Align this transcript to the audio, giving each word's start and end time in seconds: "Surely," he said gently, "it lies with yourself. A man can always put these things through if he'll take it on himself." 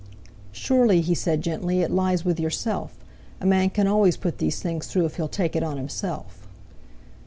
"Surely," 0.51 0.99
he 1.01 1.13
said 1.13 1.43
gently, 1.43 1.81
"it 1.81 1.91
lies 1.91 2.25
with 2.25 2.39
yourself. 2.39 3.05
A 3.39 3.45
man 3.45 3.69
can 3.69 3.85
always 3.85 4.17
put 4.17 4.39
these 4.39 4.59
things 4.59 4.87
through 4.87 5.05
if 5.05 5.17
he'll 5.17 5.27
take 5.27 5.55
it 5.55 5.61
on 5.61 5.77
himself." 5.77 6.47